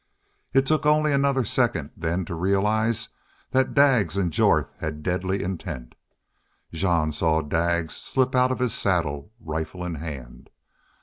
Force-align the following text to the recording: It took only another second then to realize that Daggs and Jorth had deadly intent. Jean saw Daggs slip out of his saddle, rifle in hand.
It 0.51 0.65
took 0.65 0.83
only 0.87 1.13
another 1.13 1.45
second 1.45 1.91
then 1.95 2.25
to 2.25 2.33
realize 2.33 3.09
that 3.51 3.75
Daggs 3.75 4.17
and 4.17 4.33
Jorth 4.33 4.73
had 4.79 5.03
deadly 5.03 5.43
intent. 5.43 5.93
Jean 6.73 7.11
saw 7.11 7.41
Daggs 7.43 7.91
slip 7.97 8.33
out 8.33 8.49
of 8.51 8.57
his 8.57 8.73
saddle, 8.73 9.31
rifle 9.39 9.85
in 9.85 9.93
hand. 9.93 10.49